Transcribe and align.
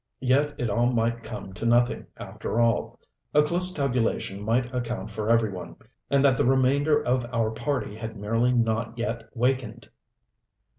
Yet 0.21 0.55
it 0.57 0.67
all 0.71 0.87
might 0.91 1.21
come 1.21 1.53
to 1.53 1.63
nothing, 1.63 2.07
after 2.17 2.59
all. 2.59 2.99
A 3.35 3.43
close 3.43 3.71
tabulation 3.71 4.41
might 4.41 4.73
account 4.73 5.11
for 5.11 5.29
every 5.29 5.51
one 5.51 5.75
and 6.09 6.25
that 6.25 6.37
the 6.37 6.43
remainder 6.43 6.99
of 6.99 7.23
our 7.31 7.51
party 7.51 7.97
had 7.97 8.17
merely 8.17 8.51
not 8.51 8.97
yet 8.97 9.29
wakened. 9.35 9.89